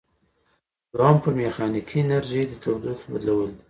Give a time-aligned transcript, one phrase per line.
[0.93, 3.59] دوهم په میخانیکي انرژي د تودوخې بدلول دي.